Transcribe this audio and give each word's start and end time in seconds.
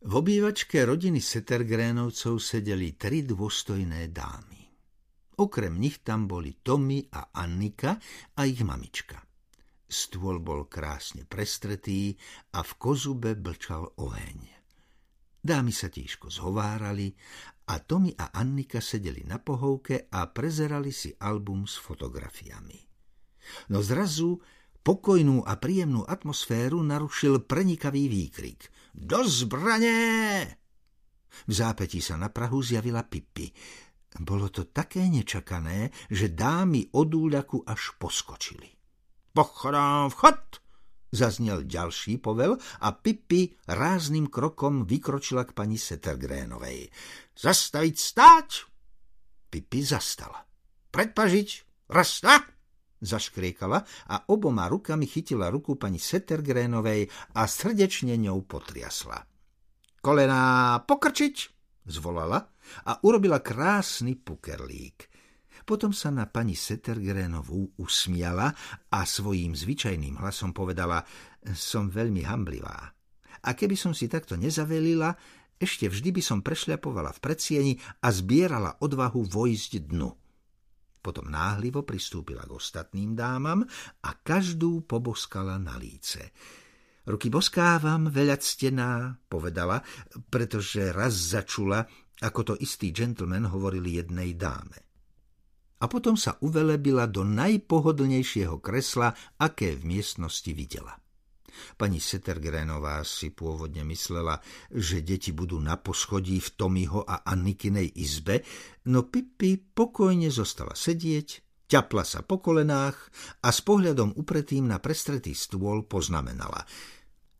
V 0.00 0.16
obývačke 0.16 0.80
rodiny 0.88 1.20
Setergrénovcov 1.20 2.40
sedeli 2.40 2.96
tri 2.96 3.20
dôstojné 3.20 4.08
dámy. 4.08 4.64
Okrem 5.36 5.76
nich 5.76 6.00
tam 6.00 6.24
boli 6.24 6.56
Tommy 6.64 7.04
a 7.12 7.36
Annika 7.36 8.00
a 8.32 8.48
ich 8.48 8.64
mamička. 8.64 9.20
Stôl 9.84 10.40
bol 10.40 10.72
krásne 10.72 11.28
prestretý 11.28 12.16
a 12.56 12.64
v 12.64 12.72
kozube 12.80 13.36
blčal 13.36 13.92
oheň. 14.00 14.40
Dámy 15.36 15.68
sa 15.68 15.92
tížko 15.92 16.32
zhovárali 16.32 17.12
a 17.68 17.84
Tommy 17.84 18.16
a 18.16 18.32
Annika 18.32 18.80
sedeli 18.80 19.28
na 19.28 19.36
pohovke 19.36 20.08
a 20.08 20.32
prezerali 20.32 20.96
si 20.96 21.12
album 21.12 21.68
s 21.68 21.76
fotografiami. 21.76 22.80
No 23.68 23.84
zrazu 23.84 24.40
pokojnú 24.80 25.44
a 25.44 25.60
príjemnú 25.60 26.08
atmosféru 26.08 26.80
narušil 26.80 27.44
prenikavý 27.44 28.08
výkrik– 28.08 28.64
do 28.94 29.28
zbraně! 29.28 30.56
V 31.46 31.52
zápetí 31.52 32.02
sa 32.02 32.18
na 32.18 32.28
Prahu 32.28 32.62
zjavila 32.62 33.02
Pippi. 33.06 33.50
Bolo 34.18 34.50
to 34.50 34.66
také 34.66 35.06
nečakané, 35.06 35.94
že 36.10 36.34
dámy 36.34 36.90
od 36.98 37.08
úľaku 37.14 37.62
až 37.62 37.94
poskočili. 37.98 38.66
Pochodám 39.30 40.10
vchod! 40.10 40.58
Zaznel 41.10 41.66
ďalší 41.66 42.22
povel 42.22 42.54
a 42.82 42.88
Pippi 42.94 43.50
rázným 43.66 44.30
krokom 44.30 44.86
vykročila 44.86 45.42
k 45.42 45.54
pani 45.54 45.78
Settergrénovej. 45.78 46.90
Zastaviť 47.34 47.94
stáť! 47.98 48.48
Pippi 49.50 49.80
zastala. 49.82 50.38
Predpažiť! 50.90 51.48
Raz, 51.90 52.22
zaškriekala 53.00 53.78
a 54.12 54.16
oboma 54.28 54.68
rukami 54.68 55.08
chytila 55.08 55.48
ruku 55.48 55.76
pani 55.80 55.98
Settergrénovej 55.98 57.08
a 57.36 57.42
srdečne 57.48 58.16
ňou 58.20 58.44
potriasla. 58.44 59.18
Kolená 60.00 60.76
pokrčiť, 60.84 61.36
zvolala 61.88 62.40
a 62.88 62.92
urobila 63.04 63.44
krásny 63.44 64.16
pukerlík. 64.16 65.08
Potom 65.64 65.92
sa 65.92 66.08
na 66.08 66.24
pani 66.24 66.56
Settergrénovú 66.56 67.76
usmiala 67.76 68.48
a 68.88 69.04
svojím 69.04 69.52
zvyčajným 69.52 70.16
hlasom 70.16 70.56
povedala 70.56 71.04
som 71.52 71.92
veľmi 71.92 72.24
hamblivá. 72.24 72.76
A 73.40 73.50
keby 73.56 73.76
som 73.76 73.92
si 73.96 74.08
takto 74.08 74.36
nezavelila, 74.36 75.16
ešte 75.60 75.88
vždy 75.92 76.16
by 76.16 76.22
som 76.24 76.40
prešľapovala 76.40 77.12
v 77.16 77.20
predsieni 77.20 77.72
a 78.00 78.08
zbierala 78.08 78.80
odvahu 78.80 79.28
vojsť 79.28 79.92
dnu. 79.92 80.19
Potom 81.00 81.32
náhlivo 81.32 81.80
pristúpila 81.82 82.44
k 82.44 82.52
ostatným 82.52 83.16
dámam 83.16 83.64
a 84.04 84.10
každú 84.20 84.84
poboskala 84.84 85.56
na 85.56 85.80
líce. 85.80 86.32
Ruky 87.08 87.32
boskávam, 87.32 88.12
veľa 88.12 88.36
ctená, 88.36 89.16
povedala, 89.26 89.80
pretože 90.28 90.92
raz 90.92 91.16
začula, 91.16 91.88
ako 92.20 92.52
to 92.52 92.54
istý 92.60 92.92
gentleman 92.92 93.48
hovorili 93.48 93.96
jednej 93.96 94.36
dáme. 94.36 94.76
A 95.80 95.88
potom 95.88 96.12
sa 96.12 96.36
uvelebila 96.44 97.08
do 97.08 97.24
najpohodlnejšieho 97.24 98.60
kresla, 98.60 99.16
aké 99.40 99.80
v 99.80 99.96
miestnosti 99.96 100.52
videla. 100.52 101.00
Pani 101.76 101.98
Setergrenová 101.98 103.02
si 103.04 103.34
pôvodne 103.34 103.84
myslela, 103.86 104.40
že 104.72 105.04
deti 105.04 105.30
budú 105.34 105.58
na 105.58 105.76
poschodí 105.78 106.40
v 106.40 106.48
Tomiho 106.54 107.04
a 107.04 107.22
Annikinej 107.26 107.96
izbe, 107.98 108.42
no 108.90 109.06
Pippi 109.06 109.60
pokojne 109.60 110.32
zostala 110.32 110.74
sedieť, 110.74 111.28
ťapla 111.70 112.02
sa 112.02 112.26
po 112.26 112.42
kolenách 112.42 112.98
a 113.46 113.54
s 113.54 113.62
pohľadom 113.62 114.18
upretým 114.18 114.66
na 114.66 114.82
prestretý 114.82 115.36
stôl 115.38 115.86
poznamenala. 115.86 116.66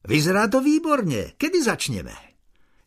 Vyzerá 0.06 0.46
to 0.46 0.62
výborne, 0.64 1.34
kedy 1.36 1.58
začneme? 1.60 2.30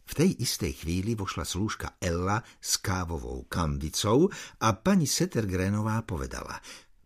V 0.03 0.13
tej 0.15 0.35
istej 0.43 0.83
chvíli 0.83 1.15
vošla 1.15 1.47
slúžka 1.47 1.95
Ella 1.99 2.43
s 2.59 2.79
kávovou 2.79 3.47
kambicou 3.47 4.27
a 4.59 4.75
pani 4.75 5.07
Setergrenová 5.07 6.03
povedala. 6.03 6.59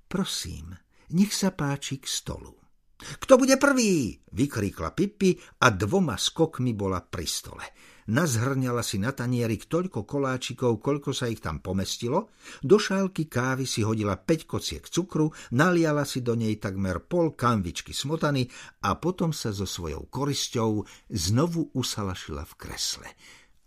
Prosím, 0.10 0.74
nech 1.14 1.32
sa 1.32 1.54
páči 1.54 2.02
k 2.02 2.08
stolu. 2.10 2.67
Kto 2.98 3.38
bude 3.38 3.62
prvý? 3.62 4.18
vykríkla 4.34 4.94
Pippi 4.98 5.38
a 5.62 5.70
dvoma 5.70 6.18
skokmi 6.18 6.74
bola 6.74 7.02
pri 7.02 7.28
stole. 7.30 7.66
Nazhrňala 8.08 8.82
si 8.82 9.04
na 9.04 9.12
tanierik 9.12 9.68
toľko 9.68 10.08
koláčikov, 10.08 10.80
koľko 10.80 11.12
sa 11.12 11.28
ich 11.28 11.44
tam 11.44 11.60
pomestilo, 11.60 12.32
do 12.64 12.80
šálky 12.80 13.28
kávy 13.28 13.68
si 13.68 13.84
hodila 13.84 14.16
5 14.16 14.48
kociek 14.48 14.88
cukru, 14.88 15.28
naliala 15.54 16.08
si 16.08 16.24
do 16.24 16.34
nej 16.34 16.56
takmer 16.56 17.04
pol 17.04 17.36
kanvičky 17.36 17.92
smotany 17.92 18.48
a 18.88 18.96
potom 18.96 19.36
sa 19.36 19.52
so 19.52 19.68
svojou 19.68 20.08
korisťou 20.08 20.88
znovu 21.12 21.70
usalašila 21.76 22.48
v 22.48 22.54
kresle. 22.56 23.10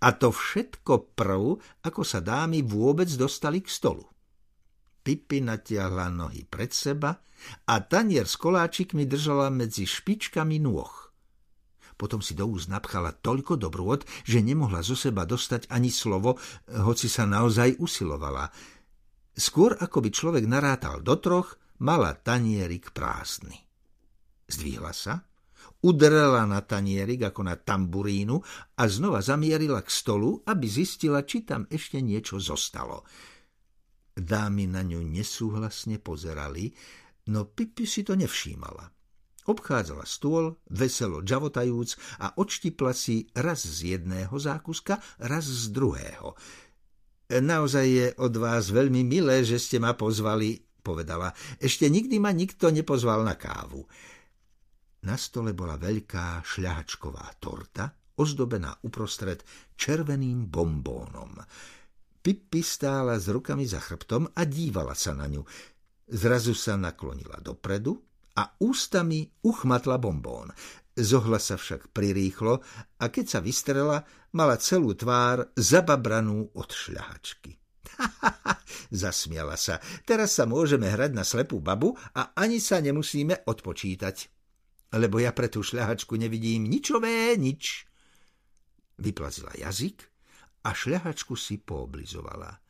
A 0.01 0.17
to 0.17 0.33
všetko 0.33 1.13
prv, 1.13 1.61
ako 1.85 2.01
sa 2.01 2.25
dámy 2.25 2.65
vôbec 2.65 3.13
dostali 3.13 3.61
k 3.61 3.69
stolu. 3.69 4.10
Pipi 5.01 5.41
natiahla 5.41 6.13
nohy 6.13 6.45
pred 6.45 6.71
seba 6.77 7.17
a 7.67 7.75
tanier 7.81 8.29
s 8.29 8.37
koláčikmi 8.37 9.09
držala 9.09 9.49
medzi 9.49 9.89
špičkami 9.89 10.61
nôh. 10.61 10.93
Potom 12.01 12.25
si 12.25 12.33
do 12.33 12.49
úst 12.49 12.73
napchala 12.73 13.13
toľko 13.13 13.61
dobrôd, 13.61 14.09
že 14.25 14.41
nemohla 14.41 14.81
zo 14.81 14.97
seba 14.97 15.29
dostať 15.29 15.69
ani 15.69 15.93
slovo, 15.93 16.41
hoci 16.69 17.13
sa 17.13 17.29
naozaj 17.29 17.77
usilovala. 17.77 18.49
Skôr 19.37 19.77
ako 19.77 20.05
by 20.05 20.09
človek 20.09 20.45
narátal 20.49 21.05
do 21.05 21.17
troch, 21.21 21.61
mala 21.85 22.17
tanierik 22.17 22.93
prázdny. 22.97 23.57
Zdvihla 24.49 24.93
sa, 24.97 25.29
udrela 25.85 26.45
na 26.49 26.65
tanierik 26.65 27.21
ako 27.25 27.41
na 27.45 27.57
tamburínu 27.57 28.37
a 28.77 28.83
znova 28.89 29.21
zamierila 29.21 29.85
k 29.85 29.93
stolu, 29.93 30.41
aby 30.45 30.67
zistila, 30.69 31.25
či 31.25 31.45
tam 31.45 31.69
ešte 31.69 32.01
niečo 32.01 32.41
zostalo. 32.41 33.05
Dámy 34.21 34.69
na 34.69 34.85
ňu 34.85 35.01
nesúhlasne 35.01 35.97
pozerali, 35.97 36.69
no 37.33 37.49
Pipi 37.49 37.89
si 37.89 38.05
to 38.05 38.13
nevšímala. 38.13 38.93
Obchádzala 39.49 40.05
stôl, 40.05 40.61
veselo 40.69 41.25
džavotajúc 41.25 42.21
a 42.21 42.37
odštipla 42.37 42.93
si 42.93 43.25
raz 43.33 43.65
z 43.65 43.97
jedného 43.97 44.37
zákuska, 44.37 45.01
raz 45.25 45.49
z 45.49 45.73
druhého. 45.73 46.37
Naozaj 47.33 47.87
je 47.89 48.07
od 48.21 48.35
vás 48.37 48.69
veľmi 48.69 49.01
milé, 49.09 49.41
že 49.41 49.57
ste 49.57 49.81
ma 49.81 49.97
pozvali, 49.97 50.61
povedala. 50.85 51.33
Ešte 51.57 51.89
nikdy 51.89 52.21
ma 52.21 52.37
nikto 52.37 52.69
nepozval 52.69 53.25
na 53.25 53.41
kávu. 53.41 53.89
Na 55.09 55.17
stole 55.17 55.57
bola 55.57 55.81
veľká 55.81 56.45
šľahačková 56.45 57.41
torta, 57.41 57.89
ozdobená 58.21 58.77
uprostred 58.85 59.41
červeným 59.81 60.53
bombónom. 60.53 61.41
Pippi 62.21 62.61
stála 62.61 63.17
s 63.17 63.33
rukami 63.33 63.65
za 63.65 63.81
chrbtom 63.81 64.29
a 64.37 64.45
dívala 64.45 64.93
sa 64.93 65.17
na 65.17 65.25
ňu. 65.25 65.41
Zrazu 66.05 66.53
sa 66.53 66.77
naklonila 66.77 67.41
dopredu 67.41 67.97
a 68.37 68.61
ústami 68.61 69.25
uchmatla 69.41 69.97
bombón. 69.97 70.53
Zohla 71.01 71.41
sa 71.41 71.57
však 71.57 71.97
prirýchlo 71.97 72.61
a 73.01 73.05
keď 73.09 73.25
sa 73.25 73.41
vystrela, 73.41 74.05
mala 74.37 74.61
celú 74.61 74.93
tvár 74.93 75.49
zababranú 75.57 76.53
od 76.53 76.69
šľahačky. 76.69 77.57
Zasmiala 78.93 79.57
sa. 79.57 79.81
Teraz 80.05 80.37
sa 80.37 80.45
môžeme 80.45 80.93
hrať 80.93 81.17
na 81.17 81.25
slepú 81.25 81.57
babu 81.57 81.97
a 82.13 82.37
ani 82.37 82.61
sa 82.61 82.85
nemusíme 82.85 83.49
odpočítať. 83.49 84.17
Lebo 84.93 85.23
ja 85.23 85.33
pre 85.33 85.49
tú 85.49 85.65
šľahačku 85.65 86.21
nevidím 86.21 86.69
ničové 86.69 87.33
nič. 87.41 87.89
Vyplazila 89.01 89.57
jazyk 89.57 90.10
a 90.65 90.71
šľahačku 90.75 91.35
si 91.37 91.61
pooblizovala. 91.61 92.61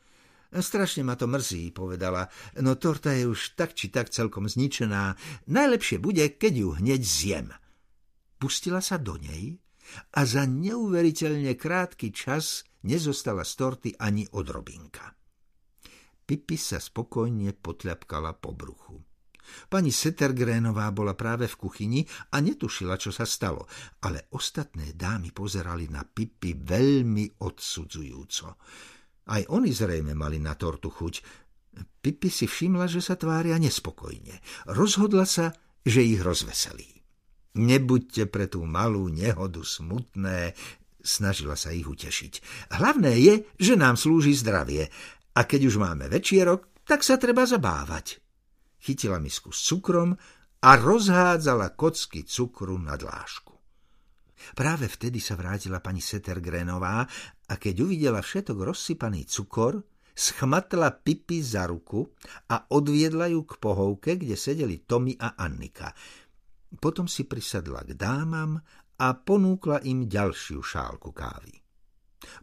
Strašne 0.51 1.07
ma 1.07 1.15
to 1.15 1.31
mrzí, 1.31 1.71
povedala, 1.71 2.27
no 2.59 2.75
torta 2.75 3.15
je 3.15 3.31
už 3.31 3.55
tak 3.55 3.71
či 3.79 3.87
tak 3.87 4.11
celkom 4.11 4.51
zničená. 4.51 5.15
Najlepšie 5.47 6.03
bude, 6.03 6.27
keď 6.35 6.53
ju 6.59 6.69
hneď 6.75 7.01
zjem. 7.07 7.49
Pustila 8.35 8.83
sa 8.83 8.99
do 8.99 9.15
nej 9.15 9.63
a 10.19 10.27
za 10.27 10.43
neuveriteľne 10.51 11.55
krátky 11.55 12.11
čas 12.11 12.67
nezostala 12.83 13.47
z 13.47 13.53
torty 13.55 13.91
ani 13.95 14.27
odrobinka. 14.35 15.15
Pipi 16.27 16.59
sa 16.59 16.83
spokojne 16.83 17.55
potľapkala 17.55 18.39
po 18.39 18.51
bruchu. 18.51 19.10
Pani 19.69 19.91
Settergrénová 19.91 20.91
bola 20.91 21.15
práve 21.15 21.47
v 21.47 21.59
kuchyni 21.59 22.01
a 22.33 22.41
netušila, 22.41 22.97
čo 22.97 23.11
sa 23.15 23.27
stalo, 23.29 23.67
ale 24.05 24.31
ostatné 24.35 24.95
dámy 24.95 25.31
pozerali 25.31 25.91
na 25.91 26.07
Pipi 26.07 26.57
veľmi 26.57 27.43
odsudzujúco. 27.43 28.47
Aj 29.31 29.43
oni 29.55 29.71
zrejme 29.71 30.17
mali 30.17 30.43
na 30.43 30.59
tortu 30.59 30.91
chuť. 30.91 31.15
Pipi 32.03 32.29
si 32.33 32.51
všimla, 32.51 32.91
že 32.91 32.99
sa 32.99 33.15
tvária 33.15 33.55
nespokojne. 33.61 34.43
Rozhodla 34.75 35.23
sa, 35.23 35.55
že 35.87 36.03
ich 36.03 36.19
rozveselí. 36.19 36.99
Nebuďte 37.61 38.31
pre 38.31 38.47
tú 38.47 38.63
malú 38.63 39.11
nehodu 39.11 39.63
smutné, 39.63 40.55
snažila 41.03 41.59
sa 41.59 41.75
ich 41.75 41.87
utešiť. 41.87 42.33
Hlavné 42.79 43.13
je, 43.19 43.35
že 43.59 43.75
nám 43.75 43.99
slúži 43.99 44.35
zdravie 44.35 44.87
a 45.35 45.41
keď 45.47 45.61
už 45.67 45.83
máme 45.83 46.07
večierok, 46.07 46.71
tak 46.87 47.07
sa 47.07 47.19
treba 47.19 47.47
zabávať 47.47 48.30
chytila 48.81 49.21
misku 49.21 49.53
s 49.53 49.61
cukrom 49.69 50.17
a 50.61 50.71
rozhádzala 50.77 51.77
kocky 51.77 52.25
cukru 52.25 52.77
na 52.77 52.97
dlášku. 52.97 53.57
Práve 54.57 54.89
vtedy 54.89 55.21
sa 55.21 55.37
vrátila 55.37 55.85
pani 55.85 56.01
Setergrenová 56.01 57.05
a 57.49 57.55
keď 57.61 57.85
uvidela 57.85 58.25
všetok 58.25 58.73
rozsypaný 58.73 59.29
cukor, 59.29 59.85
schmatla 60.17 60.97
Pipi 60.97 61.45
za 61.45 61.69
ruku 61.69 62.09
a 62.49 62.73
odviedla 62.73 63.29
ju 63.29 63.45
k 63.45 63.53
pohovke, 63.61 64.17
kde 64.17 64.37
sedeli 64.37 64.85
Tomi 64.85 65.17
a 65.17 65.37
Annika. 65.37 65.93
Potom 66.81 67.05
si 67.05 67.29
prisadla 67.29 67.85
k 67.85 67.93
dámam 67.93 68.57
a 69.01 69.07
ponúkla 69.17 69.85
im 69.85 70.09
ďalšiu 70.09 70.61
šálku 70.61 71.13
kávy. 71.13 71.60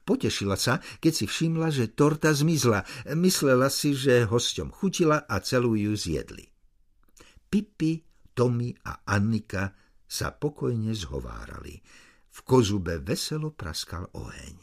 Potešila 0.05 0.57
sa, 0.57 0.81
keď 0.97 1.13
si 1.13 1.25
všimla, 1.29 1.69
že 1.69 1.93
torta 1.93 2.33
zmizla. 2.33 2.85
Myslela 3.13 3.69
si, 3.69 3.93
že 3.93 4.25
hosťom 4.25 4.73
chutila 4.73 5.25
a 5.29 5.37
celú 5.41 5.77
ju 5.77 5.93
zjedli. 5.93 6.49
Pipi, 7.47 8.01
Tomi 8.37 8.69
a 8.85 9.01
Annika 9.05 9.73
sa 10.05 10.29
pokojne 10.33 10.93
zhovárali. 10.93 11.73
V 12.29 12.39
kozube 12.45 13.01
veselo 13.01 13.53
praskal 13.53 14.13
oheň. 14.13 14.57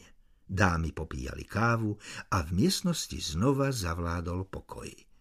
Dámy 0.44 0.94
popíjali 0.94 1.42
kávu 1.48 1.96
a 2.30 2.44
v 2.44 2.50
miestnosti 2.54 3.16
znova 3.18 3.74
zavládol 3.74 4.46
pokoj. 4.46 5.13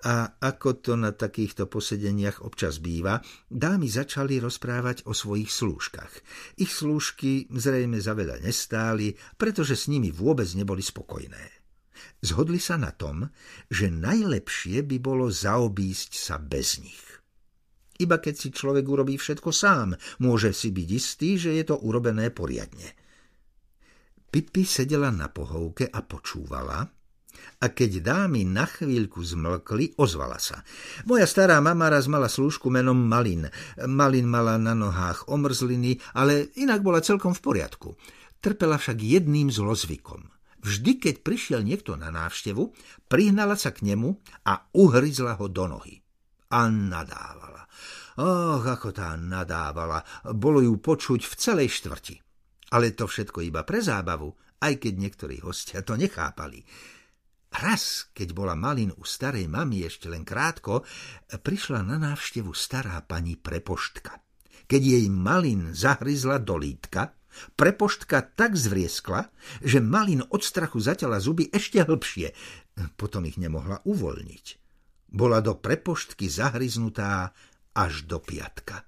A 0.00 0.40
ako 0.40 0.80
to 0.80 0.92
na 0.96 1.12
takýchto 1.12 1.68
posedeniach 1.68 2.40
občas 2.40 2.80
býva, 2.80 3.20
dámy 3.52 3.84
začali 3.84 4.40
rozprávať 4.40 5.04
o 5.04 5.12
svojich 5.12 5.52
slúžkach. 5.52 6.12
Ich 6.56 6.72
slúžky 6.72 7.44
zrejme 7.52 8.00
za 8.00 8.16
veľa 8.16 8.40
nestáli, 8.40 9.12
pretože 9.36 9.76
s 9.76 9.92
nimi 9.92 10.08
vôbec 10.08 10.48
neboli 10.56 10.80
spokojné. 10.80 11.60
Zhodli 12.24 12.56
sa 12.56 12.80
na 12.80 12.96
tom, 12.96 13.28
že 13.68 13.92
najlepšie 13.92 14.80
by 14.88 14.96
bolo 15.04 15.28
zaobísť 15.28 16.16
sa 16.16 16.40
bez 16.40 16.80
nich. 16.80 17.04
Iba 18.00 18.16
keď 18.16 18.34
si 18.40 18.48
človek 18.48 18.88
urobí 18.88 19.20
všetko 19.20 19.52
sám, 19.52 19.92
môže 20.24 20.56
si 20.56 20.72
byť 20.72 20.88
istý, 20.88 21.36
že 21.36 21.52
je 21.60 21.64
to 21.68 21.76
urobené 21.76 22.32
poriadne. 22.32 22.96
Pipi 24.32 24.64
sedela 24.64 25.12
na 25.12 25.28
pohovke 25.28 25.84
a 25.92 26.00
počúvala, 26.00 26.88
a 27.60 27.68
keď 27.68 28.00
dámy 28.00 28.46
na 28.48 28.64
chvíľku 28.64 29.20
zmlkli, 29.20 29.96
ozvala 30.00 30.40
sa. 30.40 30.64
Moja 31.04 31.28
stará 31.28 31.60
mama 31.60 31.90
raz 31.92 32.08
mala 32.08 32.30
slúžku 32.30 32.72
menom 32.72 32.96
Malin. 32.96 33.50
Malin 33.84 34.26
mala 34.28 34.56
na 34.56 34.72
nohách 34.72 35.28
omrzliny, 35.28 36.00
ale 36.16 36.52
inak 36.56 36.80
bola 36.80 37.04
celkom 37.04 37.36
v 37.36 37.42
poriadku. 37.44 37.88
Trpela 38.40 38.80
však 38.80 38.98
jedným 39.00 39.52
zlozvykom. 39.52 40.24
Vždy, 40.60 41.00
keď 41.00 41.14
prišiel 41.24 41.60
niekto 41.64 41.96
na 41.96 42.12
návštevu, 42.12 42.68
prihnala 43.08 43.56
sa 43.56 43.72
k 43.72 43.84
nemu 43.92 44.12
a 44.44 44.68
uhryzla 44.76 45.40
ho 45.40 45.48
do 45.48 45.64
nohy. 45.64 46.00
A 46.52 46.68
nadávala. 46.68 47.64
Och, 48.20 48.64
ako 48.68 48.92
tá 48.92 49.16
nadávala, 49.16 50.04
bolo 50.36 50.60
ju 50.60 50.76
počuť 50.76 51.24
v 51.24 51.34
celej 51.40 51.68
štvrti. 51.80 52.20
Ale 52.76 52.92
to 52.92 53.08
všetko 53.08 53.40
iba 53.40 53.64
pre 53.64 53.80
zábavu, 53.80 54.28
aj 54.60 54.76
keď 54.76 54.94
niektorí 55.00 55.36
hostia 55.40 55.80
to 55.80 55.96
nechápali. 55.96 56.60
Raz, 57.50 58.14
keď 58.14 58.30
bola 58.30 58.54
Malin 58.54 58.94
u 58.94 59.02
starej 59.02 59.50
mamy 59.50 59.82
ešte 59.82 60.06
len 60.06 60.22
krátko, 60.22 60.86
prišla 61.26 61.82
na 61.82 61.98
návštevu 61.98 62.54
stará 62.54 63.02
pani 63.02 63.34
prepoštka. 63.34 64.22
Keď 64.70 64.82
jej 64.82 65.06
Malin 65.10 65.74
zahryzla 65.74 66.38
do 66.38 66.54
lítka, 66.54 67.10
prepoštka 67.58 68.22
tak 68.38 68.54
zvrieskla, 68.54 69.26
že 69.66 69.82
Malin 69.82 70.22
od 70.30 70.46
strachu 70.46 70.78
zaťala 70.78 71.18
zuby 71.18 71.50
ešte 71.50 71.82
hlbšie. 71.82 72.30
Potom 72.94 73.26
ich 73.26 73.34
nemohla 73.34 73.82
uvoľniť. 73.82 74.46
Bola 75.10 75.42
do 75.42 75.58
prepoštky 75.58 76.30
zahryznutá 76.30 77.34
až 77.74 78.06
do 78.06 78.22
piatka. 78.22 78.86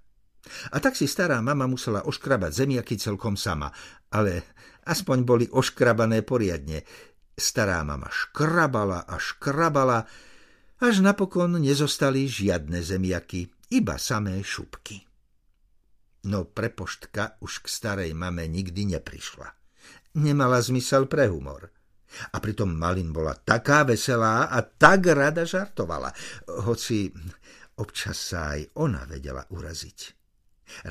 A 0.70 0.78
tak 0.78 0.94
si 0.98 1.06
stará 1.10 1.38
mama 1.42 1.66
musela 1.66 2.02
oškrabať 2.06 2.62
zemiaky 2.62 2.94
celkom 2.98 3.34
sama, 3.38 3.70
ale 4.10 4.54
aspoň 4.86 5.18
boli 5.22 5.46
oškrabané 5.50 6.22
poriadne. 6.26 6.82
Stará 7.42 7.82
mama 7.82 8.06
škrabala 8.06 9.02
a 9.02 9.18
škrabala, 9.18 10.06
až 10.78 11.02
napokon 11.02 11.58
nezostali 11.58 12.30
žiadne 12.30 12.78
zemiaky, 12.78 13.50
iba 13.74 13.98
samé 13.98 14.38
šupky. 14.46 15.02
No 16.30 16.46
prepoštka 16.46 17.42
už 17.42 17.66
k 17.66 17.66
starej 17.66 18.14
mame 18.14 18.46
nikdy 18.46 18.94
neprišla. 18.94 19.50
Nemala 20.22 20.62
zmysel 20.62 21.10
pre 21.10 21.26
humor. 21.26 21.66
A 22.30 22.38
pritom 22.38 22.70
Malin 22.70 23.10
bola 23.10 23.34
taká 23.34 23.82
veselá 23.82 24.46
a 24.46 24.62
tak 24.62 25.10
rada 25.10 25.42
žartovala, 25.42 26.14
hoci 26.62 27.10
Občas 27.80 28.20
sa 28.20 28.52
aj 28.52 28.76
ona 28.84 29.08
vedela 29.08 29.48
uraziť. 29.48 29.98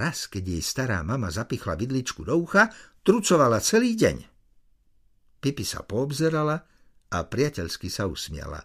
Raz, 0.02 0.28
keď 0.28 0.44
jej 0.58 0.64
stará 0.66 1.06
mama 1.06 1.30
zapichla 1.30 1.78
vidličku 1.78 2.26
do 2.26 2.38
ucha, 2.42 2.74
trucovala 3.06 3.62
celý 3.62 3.94
deň. 3.94 4.31
Pipi 5.42 5.66
sa 5.66 5.82
poobzerala 5.82 6.58
a 7.10 7.18
priateľsky 7.26 7.90
sa 7.90 8.06
usmiala. 8.06 8.62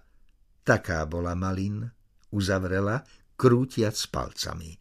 Taká 0.61 1.02
bola 1.08 1.32
Malin, 1.32 1.88
uzavrela, 2.31 3.00
krútiac 3.34 3.96
palcami. 4.12 4.76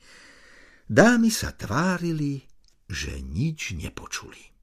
Dámy 0.85 1.31
sa 1.31 1.55
tvárili, 1.55 2.43
že 2.85 3.23
nič 3.23 3.73
nepočuli. 3.73 4.54